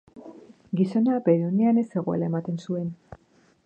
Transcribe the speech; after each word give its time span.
Gizona 0.79 1.19
bere 1.29 1.45
onean 1.51 1.81
ez 1.85 1.87
zegoela 1.97 2.31
ematen 2.33 2.61
zuen. 2.67 2.95